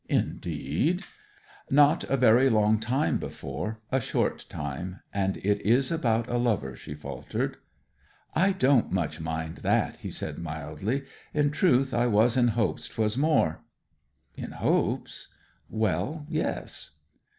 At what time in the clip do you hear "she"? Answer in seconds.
6.75-6.95